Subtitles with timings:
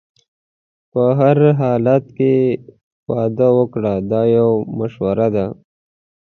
[0.91, 2.33] په هر حالت کې
[3.11, 5.45] واده وکړه دا یو مشوره ده.